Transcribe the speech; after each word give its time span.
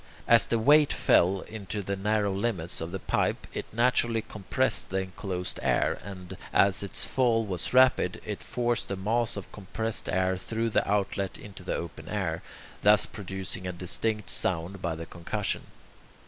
As 0.27 0.47
the 0.47 0.57
weight 0.57 0.91
fell 0.91 1.41
into 1.41 1.83
the 1.83 1.95
narrow 1.95 2.33
limits 2.33 2.81
of 2.81 2.91
the 2.91 2.97
pipe, 2.97 3.45
it 3.53 3.67
naturally 3.71 4.23
compressed 4.23 4.89
the 4.89 4.97
enclosed 5.01 5.59
air, 5.61 5.99
and, 6.03 6.35
as 6.51 6.81
its 6.81 7.05
fall 7.05 7.45
was 7.45 7.71
rapid, 7.71 8.19
it 8.25 8.41
forced 8.41 8.87
the 8.87 8.95
mass 8.95 9.37
of 9.37 9.51
compressed 9.51 10.09
air 10.09 10.37
through 10.37 10.71
the 10.71 10.89
outlet 10.89 11.37
into 11.37 11.61
the 11.61 11.75
open 11.75 12.09
air, 12.09 12.41
thus 12.81 13.05
producing 13.05 13.67
a 13.67 13.71
distinct 13.71 14.31
sound 14.31 14.81
by 14.81 14.95
the 14.95 15.05
concussion. 15.05 15.67